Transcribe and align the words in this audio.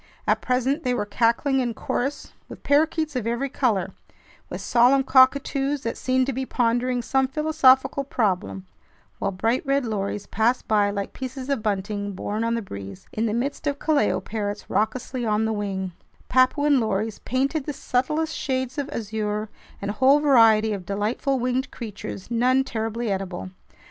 At 0.27 0.41
present 0.41 0.81
they 0.81 0.95
were 0.95 1.05
cackling 1.05 1.59
in 1.59 1.75
chorus 1.75 2.33
with 2.49 2.63
parakeets 2.63 3.15
of 3.15 3.27
every 3.27 3.49
color, 3.49 3.91
with 4.49 4.59
solemn 4.59 5.03
cockatoos 5.03 5.83
that 5.83 5.95
seemed 5.95 6.25
to 6.25 6.33
be 6.33 6.43
pondering 6.43 7.03
some 7.03 7.27
philosophical 7.27 8.03
problem, 8.03 8.65
while 9.19 9.29
bright 9.29 9.63
red 9.63 9.85
lories 9.85 10.25
passed 10.25 10.67
by 10.67 10.89
like 10.89 11.13
pieces 11.13 11.49
of 11.49 11.61
bunting 11.61 12.13
borne 12.13 12.43
on 12.43 12.55
the 12.55 12.63
breeze, 12.63 13.05
in 13.13 13.27
the 13.27 13.31
midst 13.35 13.67
of 13.67 13.77
kalao 13.77 14.21
parrots 14.21 14.71
raucously 14.71 15.23
on 15.23 15.45
the 15.45 15.53
wing, 15.53 15.91
Papuan 16.29 16.79
lories 16.79 17.19
painted 17.19 17.65
the 17.67 17.71
subtlest 17.71 18.35
shades 18.35 18.79
of 18.79 18.89
azure, 18.89 19.49
and 19.79 19.91
a 19.91 19.99
whole 20.01 20.19
variety 20.19 20.73
of 20.73 20.83
delightful 20.83 21.37
winged 21.37 21.69
creatures, 21.69 22.31
none 22.31 22.63
terribly 22.63 23.11
edible. 23.11 23.51